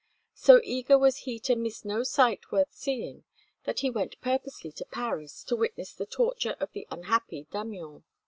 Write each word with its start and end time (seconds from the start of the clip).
So 0.33 0.61
eager 0.63 0.97
was 0.97 1.17
he 1.29 1.37
to 1.41 1.55
miss 1.55 1.85
no 1.85 2.01
sight 2.01 2.51
worth 2.51 2.73
seeing, 2.73 3.23
that 3.65 3.81
he 3.81 3.91
went 3.91 4.19
purposely 4.19 4.71
to 4.71 4.85
Paris 4.85 5.43
to 5.43 5.55
witness 5.55 5.93
the 5.93 6.07
torture 6.07 6.55
of 6.59 6.71
the 6.71 6.87
unhappy 6.89 7.45
Damiens. 7.51 8.01